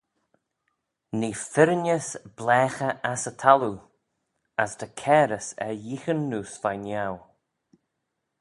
[1.19, 3.77] Nee firrinys blaaghey ass y thalloo:
[4.63, 7.13] as ta cairys er yeeaghyn neose veih niau.